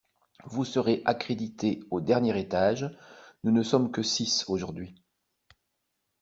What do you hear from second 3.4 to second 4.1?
nous ne sommes que